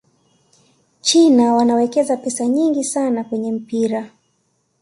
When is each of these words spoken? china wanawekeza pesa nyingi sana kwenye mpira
china 1.01 1.53
wanawekeza 1.55 2.17
pesa 2.17 2.45
nyingi 2.47 2.83
sana 2.83 3.23
kwenye 3.23 3.51
mpira 3.51 4.11